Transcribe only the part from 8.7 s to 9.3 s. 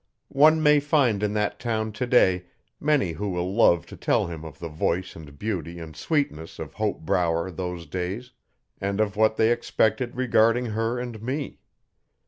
and of